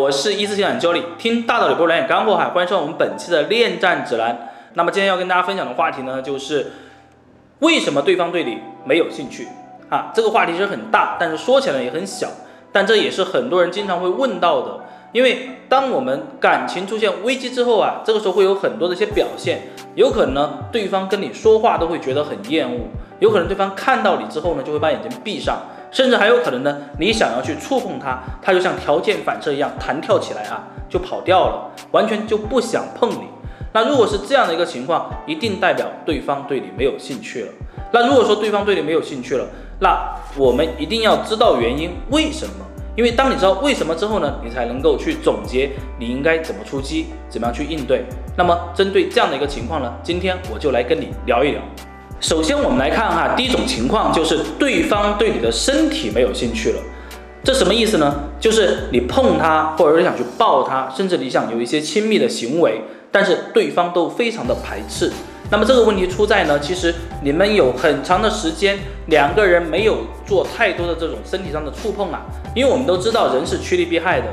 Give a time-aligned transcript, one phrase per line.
[0.00, 2.52] 我是一次性讲教你听大道理不如点，干货哈。
[2.54, 4.48] 欢迎收看我们本期的恋战指南。
[4.72, 6.72] 那么今天要跟大家分享的话题呢，就是
[7.58, 8.56] 为什么对方对你
[8.86, 9.46] 没有兴趣
[9.90, 10.10] 啊？
[10.14, 12.28] 这个话题是很大，但是说起来也很小，
[12.72, 14.80] 但这也是很多人经常会问到的。
[15.12, 19.60] 因为当我们感情出现危机之后啊，这个时候会有很多的一些表现，
[19.96, 22.78] 有可能呢，对方跟你说话都会觉得很厌恶，
[23.18, 25.58] 有可能对方看到你之后呢，就会把眼睛闭上。
[25.90, 33.22] 甚至还有可能呢，你想要去触碰它，它就像条件反射一样弹跳起来啊，就跑掉了，完全就不想碰你。
[33.72, 37.52] 那如果是这样的一个情况，一定代表对方对你没有兴趣了。
[37.92, 39.46] 那如果说对方对你没有兴趣了，
[39.80, 42.66] 那我们一定要知道原因，为什么？
[42.96, 48.04] 因为当你知道为什么之后呢，你才能够去总结你应该怎么出击，怎么样去应对。
[48.36, 51.62] 那么针对这样的一个情况呢，今天我就来跟你聊一聊。
[52.20, 56.82] 首先，我们来看哈，第一种情况就是对方对你的身体没有兴趣了，
[57.42, 58.14] 这什么意思呢？
[58.38, 65.10] 就是你碰他，或者说想去抱他，甚至你想有一些亲密的行为，但是对方都非常的排斥。
[65.50, 72.20] 那么这个问题出在呢，其实你们有很长的时间，两个人没有做太多的这种身体上的触碰啊，
[72.54, 74.26] 因为我们都知道人是趋利避害的。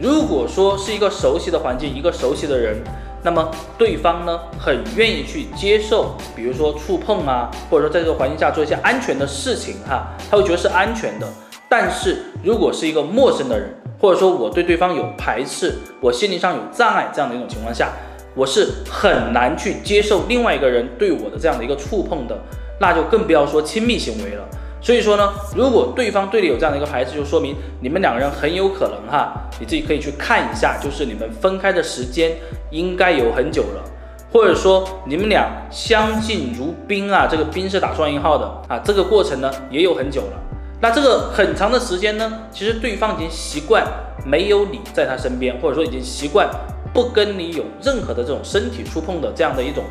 [0.00, 2.82] 如果说是一个熟悉的环境，一个熟悉的人。
[3.28, 11.28] 那么对方呢，很愿意去接受，比如说触碰啊，或者说在这个环境下做一些安全的事情哈，他会觉得是安全的。
[11.68, 13.68] 但是如果是一个陌生的人，
[14.00, 17.90] 或者说我对对方有排斥，我心理上有障碍这样的一种情况下，
[18.34, 22.34] 我是很难去接受另外一个人对我的这样的一个触碰的，
[22.80, 24.48] 那就更不要说亲密行为了。
[24.80, 32.30] 所以说呢，如果对方对你有这样的一个排斥，就说明你们两个人很有可能哈，你自己可以去看一下，就是你们分开的时间
[32.70, 33.84] 应该有很久了，
[34.32, 40.32] 或者说你们俩相敬如宾啊，这个宾是打双引号的啊，这个过程呢也有很久了。
[40.80, 43.86] 那这个很长的时间呢，其实对方已经习惯
[44.24, 46.48] 没有你在他身边，或者说已经习惯
[46.92, 49.84] 不跟你有任何的这种身体触碰的这样的一种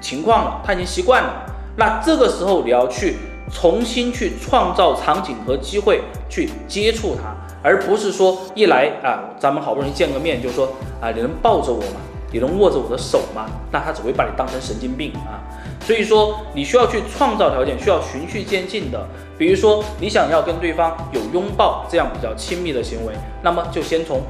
[0.00, 1.46] 情况了，他已经习惯了。
[1.76, 3.16] 那这个时候你要去。
[3.52, 10.68] 重新去创造场景和机会去接触他，而不是说一来啊，咱们好不容易见个面，就说
[11.00, 11.98] 啊，你能抱着我吗？
[12.32, 13.46] 你能握着我的手吗？
[13.72, 15.42] 那他只会把你当成神经病啊。
[15.80, 19.06] 所以说，你需要去创造条件，需要循序渐进的。
[19.38, 24.20] 比如说，你想要跟对方有拥抱这样比较亲密的行为，那么就先从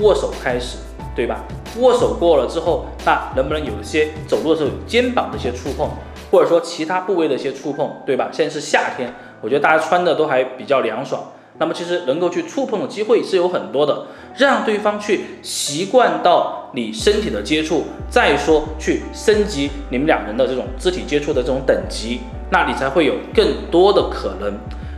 [0.00, 0.78] 握手开始，
[1.14, 1.44] 对吧？
[1.78, 5.88] 握手过了之后，那能不能有一些走路的时候有肩膀的一些触碰？
[6.30, 8.28] 或者说其他部位的一些触碰，对吧？
[8.30, 11.22] 现在是夏天，我觉得大家穿的都还比较凉爽。
[11.60, 14.06] 那么其实能够去触碰的机会是有很多的，
[14.36, 22.20] 让对方去习惯到你身体的接触，再说去升级你们两人的这种肢体接触的这种等级，
[22.50, 24.54] 那你才会有更多的可能。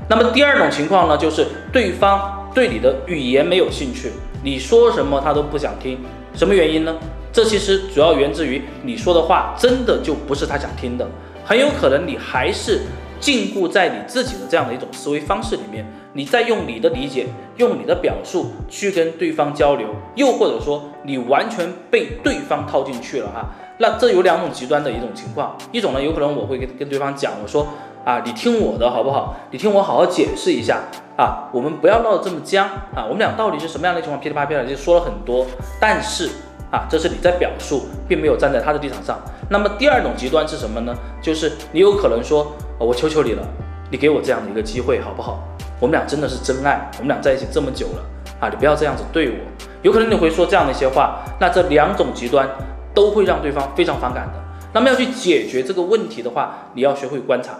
[0.08, 4.10] 那么第二种情况呢，就是对方对你的语言没有兴趣，
[4.42, 5.98] 你说什么他都不想听，
[6.34, 6.94] 什么原因呢？
[7.32, 11.08] 这其实主要源自于你说的话真的就不是他想听的，
[11.44, 12.80] 很有可能你还是
[13.20, 17.26] 禁锢在你自己的这样的一种思维方式里面，你在用你的理解、
[17.56, 23.50] 用你的表述去跟对方交流，又或者说你完全被对方套进去了哈。
[23.78, 27.66] 那这有两种极端的一种情况，一种呢有可能我会跟跟对方讲，我说
[28.04, 29.36] 啊，你听我的好不好？
[29.50, 30.80] 你听我好好解释一下
[31.16, 34.18] 啊，我们不要闹得这么僵啊，我们俩到底是什么样的情况？
[34.20, 35.46] 噼里啪啦噼啦就说了很多，
[35.78, 36.30] 但是。
[36.72, 39.18] 啊，这是你在表述，并没有站在他的立场上。
[39.48, 40.94] 那么第二种极端是什么呢？
[41.20, 42.52] 就是你有可能说，
[42.86, 43.46] 我求求你了，
[43.90, 45.42] 你给我这样的一个机会好不好？
[45.78, 48.04] 我们俩真的是真爱，我们俩在一起这么久了
[48.40, 49.36] 啊，你不要这样子对我。
[49.82, 51.22] 有可能你会说这样的一些话。
[51.38, 52.48] 那这两种极端
[52.94, 54.32] 都会让对方非常反感的。
[54.72, 57.54] 那么要去解决这个问题的话，你要学会观察，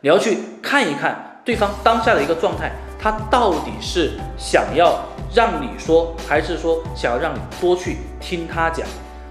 [0.00, 4.98] 你要去看一看对方当下的一个状态，他到底是想要。
[5.34, 8.86] 让你说，还是说想要让你多去听他讲？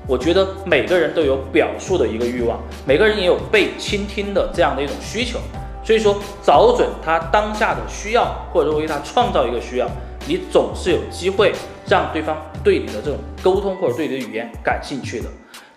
[0.08, 5.40] 我觉得每个人都有表述的一个欲望，每个人也有被倾听的这样的一种需求。
[5.84, 9.90] 所以说，找准他当下的需要，或者说为他创造一个需要，
[10.28, 11.52] 你总是有机会
[11.88, 15.26] 让对方对你的这种沟通或者对你的语言感兴趣的。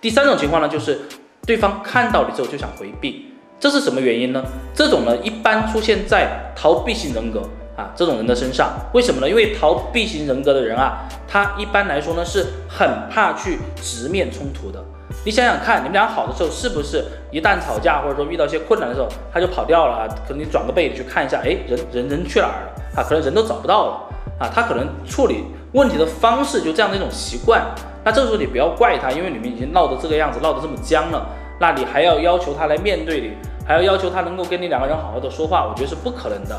[0.01, 1.01] 第三种情况呢，就是
[1.47, 3.27] 对方看到你之后就想回避，
[3.59, 4.45] 这是什么原因呢？
[4.75, 7.43] 这种呢，一般出现在逃避型人格。
[7.77, 9.29] 啊，这种人的身上，为什么呢？
[9.29, 14.83] 因为逃避型人格的人啊，他一般来说呢是很怕去直面冲突的。
[15.25, 20.09] 你想想看，你们俩好的时候，是不是一旦吵架或者说遇到一些困难的时候，他就跑掉了啊？
[20.27, 23.05] 可能你转个背去看一下，哎，人人人去哪儿了啊？
[23.07, 24.01] 可能人都找不到了
[24.39, 24.51] 啊。
[24.55, 27.63] 他可能处理问题的方式就这样的一种习惯。
[28.05, 31.27] 那这个时候你不要怪他，因为你们已经闹得这个样子，闹得这么僵了，
[31.59, 33.33] 那你还要要求他来面对你，
[33.67, 36.57] 还要要求他能够跟你两个人好好的说话，我觉得是不可能的。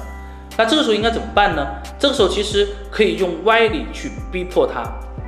[0.57, 1.68] 那这个时候应该怎么办呢？
[2.00, 4.84] 这个时候其实可以用歪理去逼迫他。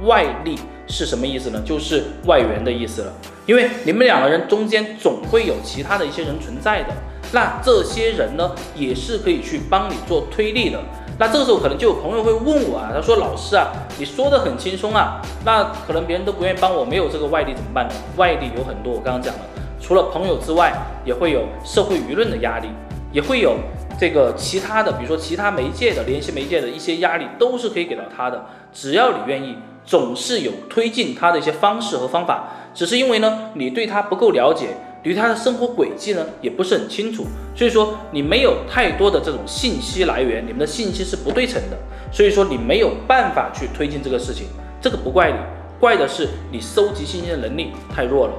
[0.05, 0.57] 外力
[0.87, 1.61] 是什么意思呢？
[1.65, 3.11] 就是外援的意思了。
[3.45, 6.93] 因为你们两个人中间总会有其他的一些人存在的，
[7.33, 10.79] 那这些人呢，也是可以去帮你做推力的。
[11.17, 19.39] 那这个时候可能就有朋友会问我啊，他说：“老师啊，你说的很轻松啊，那可能别人都不愿意帮我，没有这个外力怎么办呢？”外力有很多，我刚刚讲了，
[19.81, 20.71] 除了朋友之外，
[21.03, 22.67] 也会有社会舆论的压力，
[23.17, 23.55] 也会有
[23.99, 28.45] 这个其他的，比如说其他媒介的联系媒介的一些压力，都是可以给到他的。
[28.71, 32.43] 只要你愿意，总是有推进他的一些方式和方法。
[32.75, 34.67] 只是因为呢，你对他不够了解，
[35.01, 37.25] 对他的生活轨迹呢也不是很清楚，
[37.55, 41.77] 所以说你没有太多的这种信息来源，你们的信息是不对称的，
[42.11, 44.45] 所以说你没有办法去推进这个事情。
[44.79, 45.37] 这个不怪你，
[45.79, 48.33] 怪的是你收集信息的能力太弱了。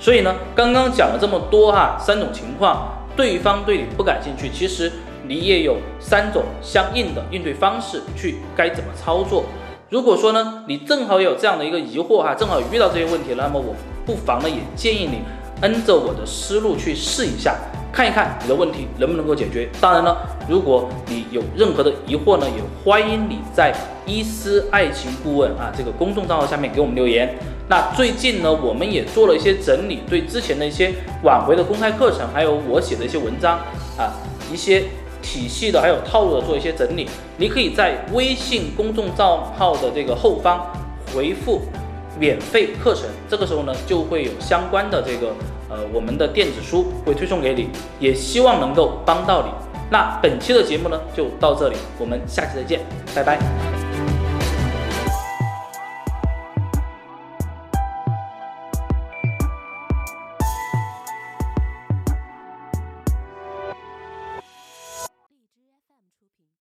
[0.00, 4.90] 所以呢，刚刚讲了这么多哈，三种情况，对方对你不感兴趣，其实
[5.26, 9.44] 你也有三种相应的应对方式去该怎么操作。
[9.90, 13.74] 如果说呢，你正好有这样的一个疑惑哈，正好遇到这些问题，那么我
[14.04, 15.20] 不妨呢也建议你
[15.64, 17.56] 按着我的思路去试一下，
[17.90, 19.66] 看一看你的问题能不能够解决。
[19.80, 20.14] 当然了，
[20.46, 23.74] 如果你有任何的疑惑呢，也欢迎你在
[24.04, 27.34] 伊思爱情顾问啊这个公众账号下面给我们留言。
[27.66, 33.58] 那最近呢，我们也做了一些整理，对之前的一些挽回的公开课程，还有我写的一些文章
[33.96, 34.12] 啊，
[34.52, 34.84] 一些。
[35.26, 37.08] 体系的还有套路的做一些整理，
[37.38, 40.66] 你可以在微信公众账号的这个后方
[41.14, 41.62] 回复
[42.20, 45.32] 免费课程，这个时候呢就会有相关的这个
[45.68, 47.68] 呃我们的电子书会推送给你，
[47.98, 49.50] 也希望能够帮到你。
[49.90, 52.80] 那本期的节目呢就到这里，我们下期再见，
[53.14, 53.63] 拜拜。